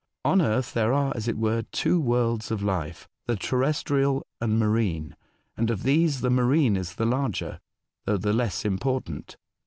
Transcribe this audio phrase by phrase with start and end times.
[0.25, 5.15] On Earth there are, as it were, two worlds of life— the terrestrial and marine;
[5.55, 7.59] and of these the marine is the larger,
[8.05, 9.37] though the less important.